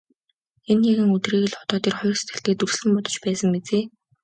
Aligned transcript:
Энэ 0.71 0.81
нэгэн 0.85 1.09
өдрийг 1.15 1.43
л 1.51 1.55
одоо 1.63 1.79
тэр 1.83 1.93
хоёр 1.99 2.15
сэтгэлдээ 2.17 2.55
дүрслэн 2.57 2.93
бодож 2.95 3.15
байсан 3.25 3.49
биз 3.53 3.69
ээ. 3.77 3.83